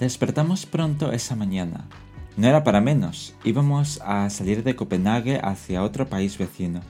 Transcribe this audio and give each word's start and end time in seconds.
Despertamos 0.00 0.64
pronto 0.64 1.12
esa 1.12 1.36
mañana. 1.36 1.84
No 2.38 2.46
era 2.48 2.64
para 2.64 2.80
menos, 2.80 3.34
íbamos 3.44 4.00
a 4.02 4.30
salir 4.30 4.64
de 4.64 4.74
Copenhague 4.74 5.38
hacia 5.42 5.82
otro 5.82 6.08
país 6.08 6.38
vecino. 6.38 6.80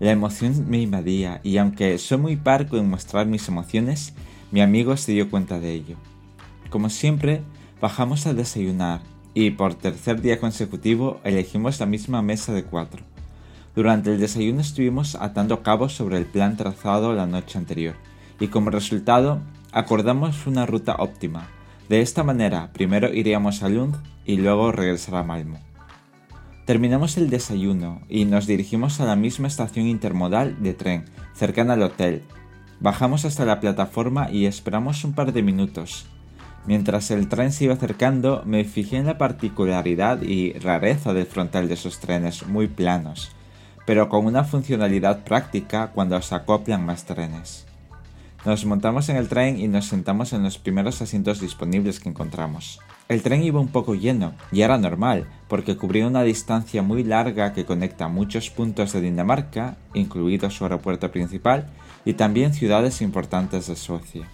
La 0.00 0.12
emoción 0.12 0.64
me 0.66 0.80
invadía 0.80 1.42
y 1.44 1.58
aunque 1.58 1.98
soy 1.98 2.16
muy 2.16 2.36
parco 2.36 2.78
en 2.78 2.88
mostrar 2.88 3.26
mis 3.26 3.46
emociones, 3.48 4.14
mi 4.50 4.62
amigo 4.62 4.96
se 4.96 5.12
dio 5.12 5.28
cuenta 5.28 5.60
de 5.60 5.74
ello. 5.74 5.96
Como 6.70 6.88
siempre, 6.88 7.42
bajamos 7.82 8.26
a 8.26 8.32
desayunar 8.32 9.02
y 9.34 9.50
por 9.50 9.74
tercer 9.74 10.22
día 10.22 10.40
consecutivo 10.40 11.20
elegimos 11.24 11.78
la 11.80 11.84
misma 11.84 12.22
mesa 12.22 12.54
de 12.54 12.64
cuatro. 12.64 13.02
Durante 13.76 14.10
el 14.10 14.18
desayuno 14.18 14.62
estuvimos 14.62 15.16
atando 15.16 15.62
cabos 15.62 15.92
sobre 15.92 16.16
el 16.16 16.24
plan 16.24 16.56
trazado 16.56 17.12
la 17.12 17.26
noche 17.26 17.58
anterior 17.58 17.96
y 18.40 18.48
como 18.48 18.70
resultado 18.70 19.42
acordamos 19.70 20.46
una 20.46 20.64
ruta 20.64 20.96
óptima 20.98 21.50
de 21.88 22.02
esta 22.02 22.22
manera, 22.22 22.70
primero 22.74 23.12
iríamos 23.14 23.62
a 23.62 23.68
Lund 23.70 23.96
y 24.26 24.36
luego 24.36 24.72
regresar 24.72 25.14
a 25.14 25.22
Malmo. 25.22 25.58
Terminamos 26.66 27.16
el 27.16 27.30
desayuno 27.30 28.02
y 28.10 28.26
nos 28.26 28.46
dirigimos 28.46 29.00
a 29.00 29.06
la 29.06 29.16
misma 29.16 29.48
estación 29.48 29.86
intermodal 29.86 30.62
de 30.62 30.74
tren, 30.74 31.06
cercana 31.34 31.72
al 31.72 31.82
hotel. 31.82 32.24
Bajamos 32.78 33.24
hasta 33.24 33.46
la 33.46 33.58
plataforma 33.58 34.30
y 34.30 34.44
esperamos 34.44 35.02
un 35.04 35.14
par 35.14 35.32
de 35.32 35.42
minutos. 35.42 36.04
Mientras 36.66 37.10
el 37.10 37.28
tren 37.30 37.52
se 37.52 37.64
iba 37.64 37.72
acercando, 37.72 38.42
me 38.44 38.64
fijé 38.64 38.98
en 38.98 39.06
la 39.06 39.16
particularidad 39.16 40.20
y 40.20 40.52
rareza 40.52 41.14
del 41.14 41.24
frontal 41.24 41.68
de 41.68 41.74
esos 41.74 42.00
trenes 42.00 42.46
muy 42.46 42.66
planos, 42.66 43.30
pero 43.86 44.10
con 44.10 44.26
una 44.26 44.44
funcionalidad 44.44 45.24
práctica 45.24 45.92
cuando 45.94 46.20
se 46.20 46.34
acoplan 46.34 46.84
más 46.84 47.06
trenes. 47.06 47.67
Nos 48.48 48.64
montamos 48.64 49.10
en 49.10 49.16
el 49.16 49.28
tren 49.28 49.60
y 49.60 49.68
nos 49.68 49.84
sentamos 49.84 50.32
en 50.32 50.42
los 50.42 50.56
primeros 50.56 51.02
asientos 51.02 51.38
disponibles 51.38 52.00
que 52.00 52.08
encontramos. 52.08 52.80
El 53.06 53.20
tren 53.20 53.42
iba 53.42 53.60
un 53.60 53.68
poco 53.68 53.94
lleno, 53.94 54.32
y 54.50 54.62
era 54.62 54.78
normal, 54.78 55.26
porque 55.48 55.76
cubría 55.76 56.06
una 56.06 56.22
distancia 56.22 56.80
muy 56.80 57.04
larga 57.04 57.52
que 57.52 57.66
conecta 57.66 58.08
muchos 58.08 58.48
puntos 58.48 58.94
de 58.94 59.02
Dinamarca, 59.02 59.76
incluido 59.92 60.48
su 60.48 60.64
aeropuerto 60.64 61.12
principal, 61.12 61.66
y 62.06 62.14
también 62.14 62.54
ciudades 62.54 63.02
importantes 63.02 63.66
de 63.66 63.76
Suecia. 63.76 64.26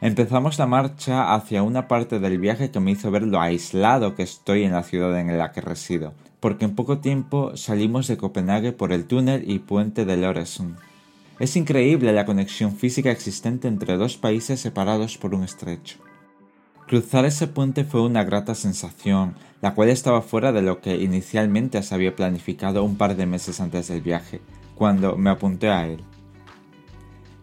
Empezamos 0.00 0.58
la 0.58 0.66
marcha 0.66 1.32
hacia 1.32 1.62
una 1.62 1.86
parte 1.86 2.18
del 2.18 2.40
viaje 2.40 2.72
que 2.72 2.80
me 2.80 2.90
hizo 2.90 3.12
ver 3.12 3.22
lo 3.22 3.40
aislado 3.40 4.16
que 4.16 4.24
estoy 4.24 4.64
en 4.64 4.72
la 4.72 4.82
ciudad 4.82 5.16
en 5.16 5.38
la 5.38 5.52
que 5.52 5.60
resido, 5.60 6.12
porque 6.40 6.64
en 6.64 6.74
poco 6.74 6.98
tiempo 6.98 7.56
salimos 7.56 8.08
de 8.08 8.16
Copenhague 8.16 8.72
por 8.72 8.92
el 8.92 9.04
túnel 9.04 9.48
y 9.48 9.60
puente 9.60 10.04
de 10.04 10.16
Loresund. 10.16 10.76
Es 11.38 11.54
increíble 11.54 12.14
la 12.14 12.24
conexión 12.24 12.74
física 12.76 13.10
existente 13.10 13.68
entre 13.68 13.98
dos 13.98 14.16
países 14.16 14.58
separados 14.58 15.18
por 15.18 15.34
un 15.34 15.44
estrecho. 15.44 15.98
Cruzar 16.86 17.26
ese 17.26 17.46
puente 17.46 17.84
fue 17.84 18.00
una 18.00 18.24
grata 18.24 18.54
sensación, 18.54 19.34
la 19.60 19.74
cual 19.74 19.90
estaba 19.90 20.22
fuera 20.22 20.52
de 20.52 20.62
lo 20.62 20.80
que 20.80 20.96
inicialmente 20.96 21.82
se 21.82 21.94
había 21.94 22.16
planificado 22.16 22.84
un 22.84 22.96
par 22.96 23.16
de 23.16 23.26
meses 23.26 23.60
antes 23.60 23.88
del 23.88 24.00
viaje, 24.00 24.40
cuando 24.76 25.16
me 25.16 25.28
apunté 25.28 25.68
a 25.68 25.86
él. 25.86 26.02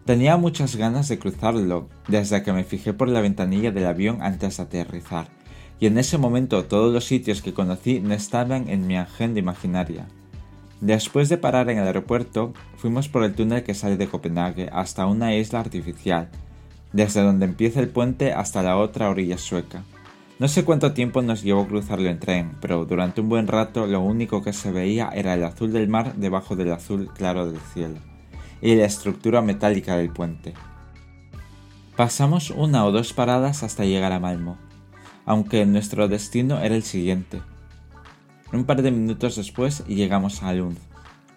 Tenía 0.04 0.36
muchas 0.38 0.74
ganas 0.74 1.08
de 1.08 1.18
cruzarlo 1.18 1.88
desde 2.08 2.42
que 2.42 2.52
me 2.52 2.64
fijé 2.64 2.94
por 2.94 3.08
la 3.08 3.20
ventanilla 3.20 3.70
del 3.70 3.86
avión 3.86 4.22
antes 4.22 4.56
de 4.56 4.62
aterrizar, 4.64 5.28
y 5.78 5.86
en 5.86 5.98
ese 5.98 6.18
momento 6.18 6.64
todos 6.64 6.92
los 6.92 7.04
sitios 7.04 7.42
que 7.42 7.54
conocí 7.54 8.00
no 8.00 8.12
estaban 8.12 8.68
en 8.68 8.86
mi 8.88 8.96
agenda 8.96 9.38
imaginaria. 9.38 10.08
Después 10.84 11.30
de 11.30 11.38
parar 11.38 11.70
en 11.70 11.78
el 11.78 11.86
aeropuerto, 11.86 12.52
fuimos 12.76 13.08
por 13.08 13.24
el 13.24 13.34
túnel 13.34 13.64
que 13.64 13.72
sale 13.72 13.96
de 13.96 14.06
Copenhague 14.06 14.68
hasta 14.70 15.06
una 15.06 15.34
isla 15.34 15.60
artificial, 15.60 16.28
desde 16.92 17.22
donde 17.22 17.46
empieza 17.46 17.80
el 17.80 17.88
puente 17.88 18.34
hasta 18.34 18.62
la 18.62 18.76
otra 18.76 19.08
orilla 19.08 19.38
sueca. 19.38 19.82
No 20.38 20.46
sé 20.46 20.62
cuánto 20.62 20.92
tiempo 20.92 21.22
nos 21.22 21.42
llevó 21.42 21.66
cruzarlo 21.66 22.10
en 22.10 22.20
tren, 22.20 22.52
pero 22.60 22.84
durante 22.84 23.22
un 23.22 23.30
buen 23.30 23.46
rato 23.46 23.86
lo 23.86 24.02
único 24.02 24.42
que 24.42 24.52
se 24.52 24.72
veía 24.72 25.08
era 25.08 25.32
el 25.32 25.44
azul 25.44 25.72
del 25.72 25.88
mar 25.88 26.16
debajo 26.16 26.54
del 26.54 26.70
azul 26.70 27.08
claro 27.14 27.50
del 27.50 27.62
cielo, 27.72 27.96
y 28.60 28.74
la 28.74 28.84
estructura 28.84 29.40
metálica 29.40 29.96
del 29.96 30.10
puente. 30.10 30.52
Pasamos 31.96 32.50
una 32.50 32.84
o 32.84 32.92
dos 32.92 33.14
paradas 33.14 33.62
hasta 33.62 33.86
llegar 33.86 34.12
a 34.12 34.20
Malmo, 34.20 34.58
aunque 35.24 35.64
nuestro 35.64 36.08
destino 36.08 36.60
era 36.60 36.76
el 36.76 36.82
siguiente, 36.82 37.40
un 38.56 38.64
par 38.64 38.82
de 38.82 38.90
minutos 38.90 39.36
después 39.36 39.84
llegamos 39.86 40.42
a 40.42 40.52
Lund, 40.52 40.78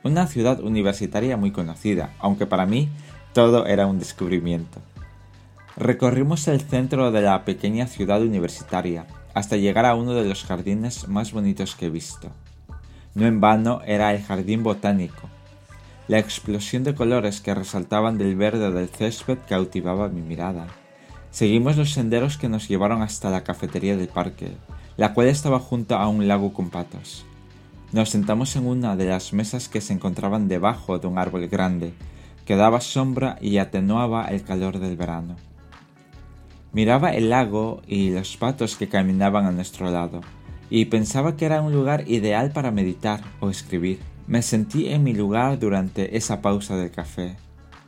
una 0.03 0.27
ciudad 0.27 0.61
universitaria 0.61 1.37
muy 1.37 1.51
conocida, 1.51 2.13
aunque 2.19 2.45
para 2.45 2.65
mí 2.65 2.89
todo 3.33 3.65
era 3.65 3.87
un 3.87 3.99
descubrimiento. 3.99 4.81
Recorrimos 5.75 6.47
el 6.47 6.61
centro 6.61 7.11
de 7.11 7.21
la 7.21 7.45
pequeña 7.45 7.87
ciudad 7.87 8.21
universitaria 8.21 9.05
hasta 9.33 9.57
llegar 9.57 9.85
a 9.85 9.93
uno 9.93 10.13
de 10.15 10.27
los 10.27 10.43
jardines 10.43 11.07
más 11.07 11.31
bonitos 11.31 11.75
que 11.75 11.85
he 11.85 11.89
visto. 11.89 12.31
No 13.13 13.27
en 13.27 13.39
vano 13.39 13.81
era 13.85 14.13
el 14.13 14.23
jardín 14.23 14.63
botánico. 14.63 15.29
La 16.07 16.17
explosión 16.17 16.83
de 16.83 16.95
colores 16.95 17.41
que 17.41 17.53
resaltaban 17.53 18.17
del 18.17 18.35
verde 18.35 18.71
del 18.71 18.89
césped 18.89 19.37
cautivaba 19.47 20.09
mi 20.09 20.21
mirada. 20.21 20.67
Seguimos 21.29 21.77
los 21.77 21.91
senderos 21.91 22.37
que 22.37 22.49
nos 22.49 22.67
llevaron 22.67 23.01
hasta 23.01 23.29
la 23.29 23.43
cafetería 23.43 23.97
del 23.97 24.07
parque, 24.07 24.57
la 24.97 25.13
cual 25.13 25.27
estaba 25.27 25.59
junto 25.59 25.95
a 25.95 26.07
un 26.07 26.27
lago 26.27 26.53
con 26.53 26.69
patos. 26.69 27.25
Nos 27.93 28.09
sentamos 28.09 28.55
en 28.55 28.67
una 28.67 28.95
de 28.97 29.05
las 29.05 29.31
mesas 29.31 29.69
que 29.69 29.79
se 29.79 29.93
encontraban 29.93 30.47
debajo 30.47 30.99
de 30.99 31.07
un 31.07 31.17
árbol 31.17 31.47
grande, 31.47 31.93
que 32.45 32.55
daba 32.55 32.81
sombra 32.81 33.37
y 33.39 33.59
atenuaba 33.59 34.25
el 34.25 34.43
calor 34.43 34.79
del 34.79 34.97
verano. 34.97 35.35
Miraba 36.73 37.11
el 37.11 37.29
lago 37.29 37.81
y 37.87 38.09
los 38.09 38.35
patos 38.35 38.75
que 38.75 38.89
caminaban 38.89 39.45
a 39.45 39.51
nuestro 39.51 39.89
lado, 39.89 40.21
y 40.69 40.85
pensaba 40.85 41.37
que 41.37 41.45
era 41.45 41.61
un 41.61 41.71
lugar 41.71 42.03
ideal 42.09 42.51
para 42.51 42.71
meditar 42.71 43.21
o 43.39 43.49
escribir. 43.49 43.99
Me 44.27 44.41
sentí 44.41 44.89
en 44.89 45.03
mi 45.03 45.13
lugar 45.13 45.59
durante 45.59 46.17
esa 46.17 46.41
pausa 46.41 46.75
del 46.75 46.91
café, 46.91 47.37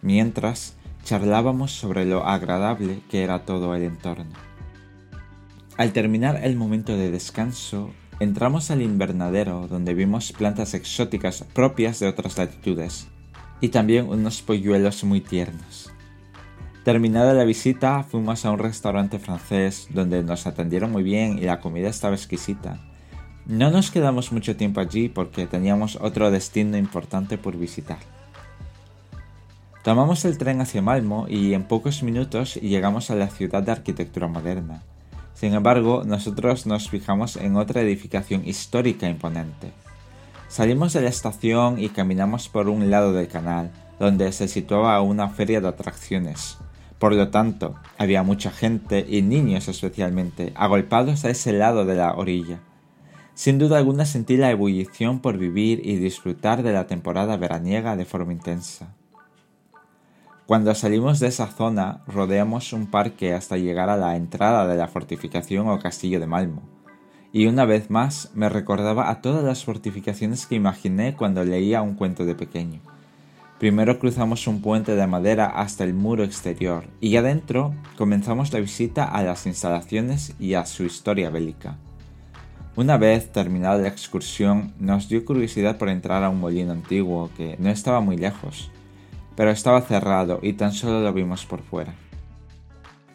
mientras 0.01 0.75
charlábamos 1.03 1.71
sobre 1.71 2.05
lo 2.05 2.25
agradable 2.25 3.01
que 3.09 3.23
era 3.23 3.45
todo 3.45 3.75
el 3.75 3.83
entorno. 3.83 4.48
Al 5.79 5.93
terminar 5.93 6.41
el 6.43 6.57
momento 6.57 6.97
de 6.97 7.09
descanso, 7.09 7.91
entramos 8.19 8.69
al 8.69 8.81
invernadero 8.81 9.65
donde 9.69 9.93
vimos 9.93 10.33
plantas 10.33 10.73
exóticas 10.73 11.45
propias 11.53 12.01
de 12.01 12.07
otras 12.09 12.37
latitudes 12.37 13.07
y 13.61 13.69
también 13.69 14.09
unos 14.09 14.41
polluelos 14.41 15.05
muy 15.05 15.21
tiernos. 15.21 15.89
Terminada 16.83 17.33
la 17.33 17.45
visita, 17.45 18.03
fuimos 18.03 18.43
a 18.43 18.51
un 18.51 18.59
restaurante 18.59 19.19
francés 19.19 19.87
donde 19.91 20.21
nos 20.21 20.47
atendieron 20.47 20.91
muy 20.91 21.01
bien 21.01 21.37
y 21.37 21.43
la 21.43 21.61
comida 21.61 21.87
estaba 21.87 22.15
exquisita. 22.15 22.77
No 23.45 23.71
nos 23.71 23.89
quedamos 23.89 24.33
mucho 24.33 24.57
tiempo 24.57 24.81
allí 24.81 25.07
porque 25.07 25.47
teníamos 25.47 25.97
otro 26.01 26.29
destino 26.29 26.77
importante 26.77 27.37
por 27.37 27.55
visitar. 27.55 27.99
Tomamos 29.85 30.25
el 30.25 30.37
tren 30.37 30.59
hacia 30.59 30.81
Malmo 30.81 31.27
y 31.29 31.53
en 31.53 31.63
pocos 31.63 32.03
minutos 32.03 32.55
llegamos 32.55 33.11
a 33.11 33.15
la 33.15 33.29
ciudad 33.29 33.63
de 33.63 33.71
arquitectura 33.71 34.27
moderna. 34.27 34.83
Sin 35.39 35.53
embargo, 35.53 36.03
nosotros 36.05 36.65
nos 36.65 36.89
fijamos 36.89 37.37
en 37.37 37.55
otra 37.55 37.79
edificación 37.79 38.45
histórica 38.45 39.07
imponente. 39.07 39.71
Salimos 40.49 40.91
de 40.91 41.01
la 41.01 41.07
estación 41.07 41.79
y 41.79 41.87
caminamos 41.87 42.49
por 42.49 42.67
un 42.67 42.91
lado 42.91 43.13
del 43.13 43.29
canal, 43.29 43.71
donde 44.01 44.33
se 44.33 44.49
situaba 44.49 45.01
una 45.01 45.29
feria 45.29 45.61
de 45.61 45.69
atracciones. 45.69 46.57
Por 46.97 47.13
lo 47.13 47.29
tanto, 47.29 47.75
había 47.97 48.21
mucha 48.21 48.51
gente, 48.51 49.05
y 49.07 49.21
niños 49.21 49.69
especialmente, 49.69 50.51
agolpados 50.55 51.23
a 51.23 51.29
ese 51.29 51.53
lado 51.53 51.85
de 51.85 51.95
la 51.95 52.15
orilla. 52.15 52.59
Sin 53.33 53.59
duda 53.59 53.77
alguna 53.77 54.03
sentí 54.03 54.35
la 54.35 54.51
ebullición 54.51 55.21
por 55.21 55.37
vivir 55.37 55.79
y 55.85 55.95
disfrutar 55.95 56.63
de 56.63 56.73
la 56.73 56.85
temporada 56.85 57.37
veraniega 57.37 57.95
de 57.95 58.03
forma 58.03 58.33
intensa. 58.33 58.93
Cuando 60.49 60.73
salimos 60.73 61.19
de 61.19 61.27
esa 61.27 61.45
zona, 61.45 62.01
rodeamos 62.07 62.73
un 62.73 62.87
parque 62.87 63.35
hasta 63.35 63.57
llegar 63.57 63.87
a 63.91 63.97
la 63.97 64.15
entrada 64.15 64.65
de 64.65 64.75
la 64.77 64.87
fortificación 64.87 65.67
o 65.67 65.77
castillo 65.77 66.19
de 66.19 66.25
Malmo. 66.25 66.63
Y 67.31 67.45
una 67.45 67.65
vez 67.65 67.91
más 67.91 68.31
me 68.33 68.49
recordaba 68.49 69.11
a 69.11 69.21
todas 69.21 69.43
las 69.43 69.63
fortificaciones 69.63 70.47
que 70.47 70.55
imaginé 70.55 71.15
cuando 71.15 71.45
leía 71.45 71.83
un 71.83 71.93
cuento 71.93 72.25
de 72.25 72.33
pequeño. 72.33 72.81
Primero 73.59 73.99
cruzamos 73.99 74.47
un 74.47 74.59
puente 74.63 74.95
de 74.95 75.05
madera 75.05 75.45
hasta 75.45 75.83
el 75.83 75.93
muro 75.93 76.23
exterior 76.23 76.85
y 76.99 77.15
adentro 77.17 77.75
comenzamos 77.95 78.51
la 78.51 78.59
visita 78.59 79.03
a 79.03 79.21
las 79.21 79.45
instalaciones 79.45 80.33
y 80.39 80.55
a 80.55 80.65
su 80.65 80.83
historia 80.83 81.29
bélica. 81.29 81.77
Una 82.75 82.97
vez 82.97 83.31
terminada 83.31 83.77
la 83.77 83.87
excursión, 83.87 84.73
nos 84.79 85.09
dio 85.09 85.23
curiosidad 85.23 85.77
por 85.77 85.89
entrar 85.89 86.23
a 86.23 86.29
un 86.31 86.39
molino 86.39 86.71
antiguo 86.71 87.29
que 87.37 87.55
no 87.59 87.69
estaba 87.69 87.99
muy 87.99 88.17
lejos 88.17 88.71
pero 89.39 89.51
estaba 89.51 89.79
cerrado 89.79 90.39
y 90.41 90.51
tan 90.51 90.73
solo 90.73 90.99
lo 90.99 91.13
vimos 91.13 91.45
por 91.45 91.61
fuera. 91.61 91.93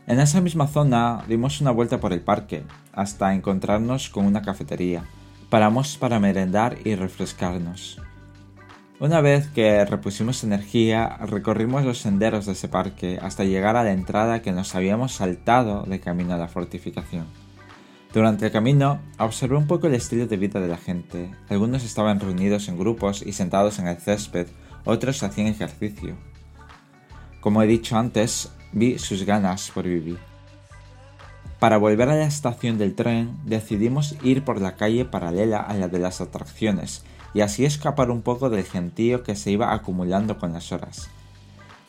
En 0.07 0.21
esa 0.21 0.41
misma 0.41 0.67
zona 0.67 1.23
dimos 1.29 1.61
una 1.61 1.71
vuelta 1.71 2.01
por 2.01 2.15
el 2.15 2.23
parque, 2.23 2.63
hasta 2.95 3.35
encontrarnos 3.35 4.09
con 4.09 4.25
una 4.25 4.41
cafetería. 4.41 5.05
Paramos 5.51 5.99
para 5.99 6.21
merendar 6.21 6.79
y 6.83 6.95
refrescarnos. 6.95 8.01
Una 9.01 9.21
vez 9.21 9.49
que 9.49 9.85
repusimos 9.85 10.43
energía, 10.45 11.19
recorrimos 11.27 11.85
los 11.85 11.99
senderos 11.99 12.47
de 12.47 12.53
ese 12.53 12.69
parque 12.69 13.19
hasta 13.21 13.45
llegar 13.45 13.77
a 13.77 13.85
la 13.85 13.93
entrada 13.93 14.41
que 14.41 14.53
nos 14.53 14.75
habíamos 14.75 15.13
saltado 15.13 15.83
de 15.83 16.01
camino 16.01 16.33
a 16.33 16.39
la 16.39 16.49
fortificación. 16.49 17.27
Durante 18.15 18.47
el 18.47 18.53
camino 18.53 18.99
observé 19.19 19.57
un 19.57 19.67
poco 19.67 19.89
el 19.89 19.95
estilo 19.95 20.27
de 20.27 20.39
vida 20.39 20.59
de 20.59 20.69
la 20.69 20.79
gente. 20.79 21.31
Algunos 21.51 21.85
estaban 21.85 22.19
reunidos 22.19 22.69
en 22.69 22.79
grupos 22.79 23.21
y 23.21 23.33
sentados 23.33 23.79
en 23.79 23.89
el 23.89 23.99
césped, 23.99 24.47
otros 24.85 25.23
hacían 25.23 25.49
ejercicio. 25.49 26.17
Como 27.41 27.63
he 27.63 27.67
dicho 27.67 27.97
antes, 27.97 28.51
vi 28.73 28.99
sus 28.99 29.25
ganas 29.25 29.71
por 29.71 29.85
vivir. 29.85 30.19
Para 31.59 31.79
volver 31.79 32.09
a 32.11 32.17
la 32.17 32.27
estación 32.27 32.77
del 32.79 32.95
tren, 32.95 33.39
decidimos 33.45 34.17
ir 34.23 34.45
por 34.45 34.61
la 34.61 34.77
calle 34.77 35.05
paralela 35.05 35.61
a 35.61 35.75
la 35.75 35.89
de 35.89 35.99
las 35.99 36.21
atracciones 36.21 37.05
y 37.33 37.41
así 37.41 37.65
escapar 37.65 38.11
un 38.11 38.23
poco 38.23 38.51
del 38.51 38.65
gentío 38.65 39.23
que 39.23 39.37
se 39.37 39.51
iba 39.51 39.73
acumulando 39.73 40.39
con 40.39 40.53
las 40.53 40.73
horas. 40.73 41.09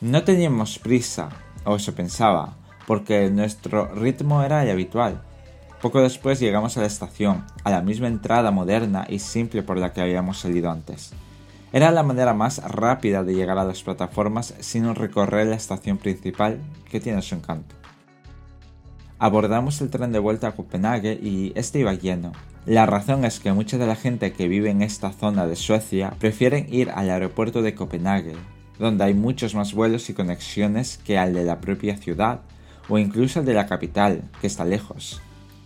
No 0.01 0.23
teníamos 0.23 0.79
prisa, 0.79 1.29
o 1.65 1.75
eso 1.75 1.93
pensaba, 1.93 2.55
porque 2.87 3.29
nuestro 3.29 3.93
ritmo 3.93 4.43
era 4.43 4.63
el 4.63 4.71
habitual. 4.71 5.21
Poco 5.81 6.01
después 6.01 6.39
llegamos 6.39 6.77
a 6.77 6.81
la 6.81 6.87
estación, 6.87 7.45
a 7.63 7.69
la 7.69 7.81
misma 7.81 8.07
entrada 8.07 8.51
moderna 8.51 9.05
y 9.09 9.19
simple 9.19 9.61
por 9.61 9.77
la 9.77 9.93
que 9.93 10.01
habíamos 10.01 10.39
salido 10.39 10.71
antes. 10.71 11.13
Era 11.75 11.91
la 11.91 12.03
manera 12.03 12.33
más 12.33 12.63
rápida 12.63 13.25
de 13.25 13.35
llegar 13.35 13.57
a 13.57 13.65
las 13.65 13.83
plataformas 13.83 14.53
sin 14.61 14.95
recorrer 14.95 15.47
la 15.47 15.57
estación 15.57 15.97
principal, 15.97 16.61
que 16.89 17.01
tiene 17.01 17.21
su 17.21 17.35
encanto. 17.35 17.75
Abordamos 19.19 19.81
el 19.81 19.89
tren 19.89 20.13
de 20.13 20.19
vuelta 20.19 20.47
a 20.47 20.51
Copenhague 20.53 21.19
y 21.21 21.51
este 21.55 21.79
iba 21.79 21.93
lleno. 21.93 22.31
La 22.65 22.85
razón 22.85 23.25
es 23.25 23.41
que 23.41 23.51
mucha 23.51 23.77
de 23.77 23.87
la 23.87 23.97
gente 23.97 24.31
que 24.31 24.47
vive 24.47 24.69
en 24.69 24.83
esta 24.83 25.11
zona 25.11 25.47
de 25.47 25.57
Suecia 25.57 26.13
prefieren 26.17 26.73
ir 26.73 26.91
al 26.91 27.09
aeropuerto 27.09 27.61
de 27.61 27.75
Copenhague, 27.75 28.37
donde 28.79 29.03
hay 29.03 29.13
muchos 29.13 29.53
más 29.53 29.73
vuelos 29.73 30.09
y 30.09 30.13
conexiones 30.13 30.97
que 30.97 31.17
al 31.17 31.33
de 31.33 31.43
la 31.43 31.59
propia 31.59 31.97
ciudad 31.97 32.39
o 32.87 32.97
incluso 32.99 33.39
al 33.39 33.45
de 33.45 33.53
la 33.53 33.65
capital, 33.65 34.23
que 34.39 34.47
está 34.47 34.63
lejos. 34.63 35.21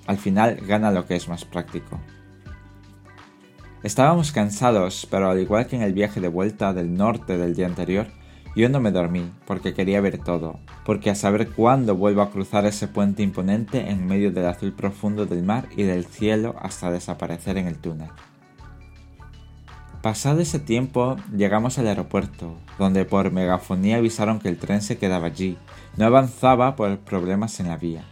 Al 0.07 0.17
final 0.17 0.55
gana 0.65 0.89
lo 0.89 1.05
que 1.05 1.15
es 1.15 1.27
más 1.27 1.45
práctico. 1.45 1.99
Estábamos 3.81 4.33
cansados, 4.33 5.07
pero 5.09 5.29
al 5.29 5.39
igual 5.39 5.67
que 5.67 5.77
en 5.77 5.83
el 5.83 5.93
viaje 5.93 6.19
de 6.19 6.27
vuelta 6.27 6.73
del 6.73 6.93
norte 6.93 7.37
del 7.37 7.55
día 7.55 7.65
anterior, 7.65 8.07
yo 8.53 8.67
no 8.67 8.81
me 8.81 8.91
dormí 8.91 9.31
porque 9.45 9.73
quería 9.73 10.01
ver 10.01 10.17
todo, 10.17 10.59
porque 10.83 11.09
a 11.09 11.15
saber 11.15 11.49
cuándo 11.51 11.95
vuelvo 11.95 12.21
a 12.21 12.29
cruzar 12.29 12.65
ese 12.65 12.89
puente 12.89 13.23
imponente 13.23 13.89
en 13.89 14.05
medio 14.05 14.33
del 14.33 14.47
azul 14.47 14.73
profundo 14.73 15.25
del 15.25 15.43
mar 15.43 15.69
y 15.77 15.83
del 15.83 16.05
cielo 16.05 16.55
hasta 16.59 16.91
desaparecer 16.91 17.57
en 17.57 17.67
el 17.67 17.77
túnel. 17.77 18.09
Pasado 20.01 20.41
ese 20.41 20.59
tiempo, 20.59 21.15
llegamos 21.33 21.79
al 21.79 21.87
aeropuerto, 21.87 22.55
donde 22.77 23.05
por 23.05 23.31
megafonía 23.31 23.95
avisaron 23.95 24.39
que 24.39 24.49
el 24.49 24.57
tren 24.57 24.81
se 24.81 24.97
quedaba 24.97 25.27
allí, 25.27 25.57
no 25.95 26.05
avanzaba 26.05 26.75
por 26.75 26.99
problemas 26.99 27.61
en 27.61 27.67
la 27.67 27.77
vía. 27.77 28.03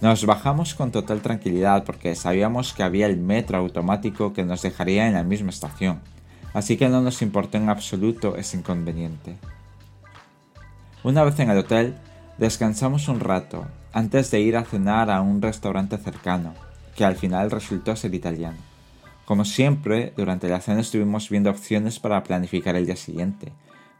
Nos 0.00 0.26
bajamos 0.26 0.74
con 0.74 0.90
total 0.90 1.22
tranquilidad 1.22 1.84
porque 1.84 2.14
sabíamos 2.14 2.74
que 2.74 2.82
había 2.82 3.06
el 3.06 3.16
metro 3.16 3.56
automático 3.56 4.34
que 4.34 4.44
nos 4.44 4.60
dejaría 4.60 5.06
en 5.06 5.14
la 5.14 5.22
misma 5.22 5.48
estación, 5.48 6.00
así 6.52 6.76
que 6.76 6.90
no 6.90 7.00
nos 7.00 7.22
importó 7.22 7.56
en 7.56 7.70
absoluto 7.70 8.36
ese 8.36 8.58
inconveniente. 8.58 9.36
Una 11.02 11.24
vez 11.24 11.38
en 11.40 11.50
el 11.50 11.58
hotel, 11.58 11.94
descansamos 12.36 13.08
un 13.08 13.20
rato 13.20 13.66
antes 13.92 14.30
de 14.30 14.40
ir 14.40 14.58
a 14.58 14.64
cenar 14.64 15.10
a 15.10 15.22
un 15.22 15.40
restaurante 15.40 15.96
cercano, 15.96 16.52
que 16.94 17.06
al 17.06 17.16
final 17.16 17.50
resultó 17.50 17.96
ser 17.96 18.14
italiano. 18.14 18.58
Como 19.24 19.46
siempre, 19.46 20.12
durante 20.14 20.48
la 20.48 20.60
cena 20.60 20.82
estuvimos 20.82 21.30
viendo 21.30 21.48
opciones 21.48 21.98
para 21.98 22.22
planificar 22.22 22.76
el 22.76 22.84
día 22.84 22.96
siguiente, 22.96 23.52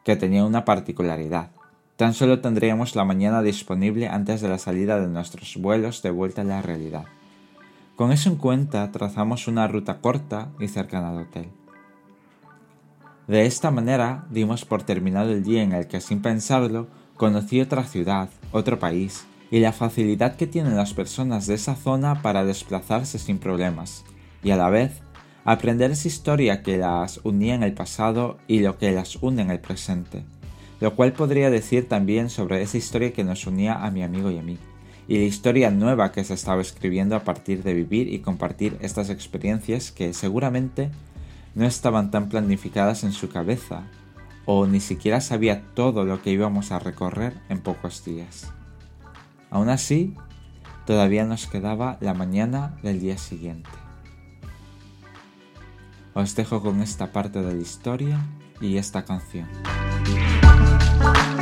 que 0.04 0.14
tenía 0.14 0.44
una 0.44 0.66
particularidad. 0.66 1.50
Tan 1.96 2.12
solo 2.12 2.40
tendríamos 2.40 2.94
la 2.94 3.06
mañana 3.06 3.40
disponible 3.40 4.08
antes 4.08 4.42
de 4.42 4.48
la 4.48 4.58
salida 4.58 5.00
de 5.00 5.08
nuestros 5.08 5.56
vuelos 5.56 6.02
de 6.02 6.10
vuelta 6.10 6.42
a 6.42 6.44
la 6.44 6.60
realidad. 6.60 7.06
Con 7.96 8.12
eso 8.12 8.28
en 8.28 8.36
cuenta, 8.36 8.92
trazamos 8.92 9.48
una 9.48 9.66
ruta 9.66 10.00
corta 10.02 10.50
y 10.60 10.68
cercana 10.68 11.08
al 11.08 11.22
hotel. 11.22 11.48
De 13.26 13.46
esta 13.46 13.70
manera 13.70 14.26
dimos 14.30 14.66
por 14.66 14.82
terminado 14.82 15.32
el 15.32 15.42
día 15.42 15.62
en 15.62 15.72
el 15.72 15.88
que 15.88 16.02
sin 16.02 16.20
pensarlo 16.20 16.86
conocí 17.16 17.62
otra 17.62 17.84
ciudad, 17.84 18.28
otro 18.52 18.78
país, 18.78 19.26
y 19.50 19.60
la 19.60 19.72
facilidad 19.72 20.36
que 20.36 20.46
tienen 20.46 20.76
las 20.76 20.92
personas 20.92 21.46
de 21.46 21.54
esa 21.54 21.76
zona 21.76 22.20
para 22.20 22.44
desplazarse 22.44 23.18
sin 23.18 23.38
problemas, 23.38 24.04
y 24.42 24.50
a 24.50 24.56
la 24.56 24.68
vez 24.68 25.00
aprender 25.46 25.92
esa 25.92 26.08
historia 26.08 26.62
que 26.62 26.76
las 26.76 27.20
unía 27.24 27.54
en 27.54 27.62
el 27.62 27.72
pasado 27.72 28.36
y 28.48 28.60
lo 28.60 28.76
que 28.76 28.92
las 28.92 29.16
une 29.16 29.42
en 29.42 29.50
el 29.50 29.60
presente, 29.60 30.24
lo 30.80 30.94
cual 30.94 31.12
podría 31.12 31.50
decir 31.50 31.88
también 31.88 32.30
sobre 32.30 32.62
esa 32.62 32.76
historia 32.76 33.12
que 33.12 33.24
nos 33.24 33.46
unía 33.46 33.84
a 33.84 33.90
mi 33.90 34.02
amigo 34.02 34.30
y 34.30 34.38
a 34.38 34.42
mí, 34.42 34.58
y 35.08 35.18
la 35.18 35.24
historia 35.24 35.70
nueva 35.70 36.12
que 36.12 36.24
se 36.24 36.34
estaba 36.34 36.60
escribiendo 36.60 37.16
a 37.16 37.24
partir 37.24 37.62
de 37.62 37.74
vivir 37.74 38.12
y 38.12 38.18
compartir 38.18 38.76
estas 38.80 39.10
experiencias 39.10 39.92
que 39.92 40.12
seguramente 40.12 40.90
no 41.54 41.64
estaban 41.64 42.10
tan 42.10 42.28
planificadas 42.28 43.04
en 43.04 43.12
su 43.12 43.28
cabeza, 43.28 43.84
o 44.44 44.66
ni 44.66 44.80
siquiera 44.80 45.20
sabía 45.20 45.62
todo 45.74 46.04
lo 46.04 46.22
que 46.22 46.30
íbamos 46.30 46.70
a 46.72 46.78
recorrer 46.78 47.34
en 47.48 47.60
pocos 47.60 48.04
días. 48.04 48.52
Aún 49.50 49.68
así, 49.68 50.14
todavía 50.86 51.24
nos 51.24 51.46
quedaba 51.46 51.98
la 52.00 52.14
mañana 52.14 52.76
del 52.82 53.00
día 53.00 53.18
siguiente. 53.18 53.70
Os 56.14 56.34
dejo 56.34 56.62
con 56.62 56.80
esta 56.80 57.12
parte 57.12 57.42
de 57.42 57.54
la 57.54 57.60
historia 57.60 58.18
y 58.60 58.76
esta 58.76 59.04
canción. 59.04 59.46
Bye. 61.06 61.35